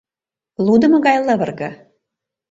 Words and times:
Лудымо 0.65 0.97
гай 1.05 1.17
лывырге. 1.25 1.69